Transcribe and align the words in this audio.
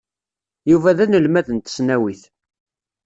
Yuba 0.69 0.97
d 0.97 0.99
anelmad 1.03 1.47
n 1.51 1.57
tesnawit. 1.59 2.21